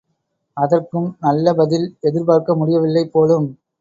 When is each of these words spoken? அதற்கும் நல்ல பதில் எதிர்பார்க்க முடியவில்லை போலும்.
அதற்கும் 0.57 1.15
நல்ல 1.19 1.53
பதில் 1.53 1.97
எதிர்பார்க்க 2.01 2.55
முடியவில்லை 2.55 3.05
போலும். 3.07 3.47